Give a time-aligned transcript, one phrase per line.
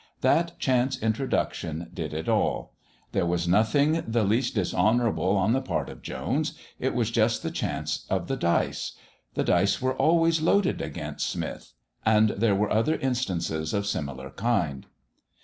[0.21, 2.73] That chance introduction did it all.
[3.11, 7.51] There was nothing the least dishonourable on the part of Jones it was just the
[7.51, 8.93] chance of the dice.
[9.35, 14.87] The dice were always loaded against Smith and there were other instances of similar kind.